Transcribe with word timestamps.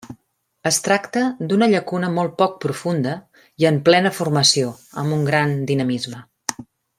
Es 0.67 0.77
tracta 0.85 1.25
d’una 1.51 1.67
llacuna 1.73 2.09
molt 2.15 2.33
poc 2.39 2.55
profunda 2.65 3.13
i 3.65 3.69
en 3.73 3.77
plena 3.91 4.13
formació, 4.21 4.73
amb 5.03 5.19
un 5.19 5.29
gran 5.33 5.55
dinamisme. 5.73 6.25